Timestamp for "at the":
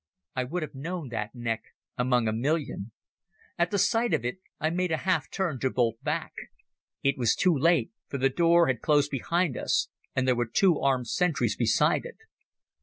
3.59-3.77